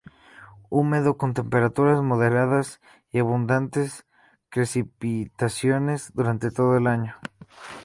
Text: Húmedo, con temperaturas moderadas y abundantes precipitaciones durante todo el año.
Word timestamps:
Húmedo, 0.71 1.15
con 1.15 1.35
temperaturas 1.35 2.01
moderadas 2.01 2.81
y 3.11 3.19
abundantes 3.19 4.07
precipitaciones 4.49 6.11
durante 6.15 6.49
todo 6.49 6.75
el 6.75 6.87
año. 6.87 7.17